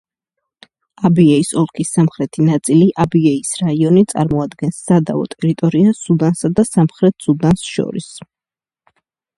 აბიეის 1.09 1.51
ოლქის 1.63 1.91
სამხრეთი 1.97 2.45
ნაწილი 2.47 2.87
აბიეის 3.05 3.51
რაიონი 3.61 4.03
წარმოადგენს 4.15 4.81
სადავო 4.87 5.29
ტერიტორიას 5.35 6.03
სუდანსა 6.09 6.53
და 6.61 6.71
სამხრეთ 6.73 7.27
სუდანს 7.29 7.69
შორის. 7.77 8.11